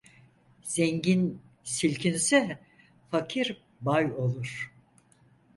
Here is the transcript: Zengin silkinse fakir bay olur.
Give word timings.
Zengin 0.63 1.41
silkinse 1.63 2.59
fakir 3.11 3.63
bay 3.81 4.11
olur. 4.17 4.71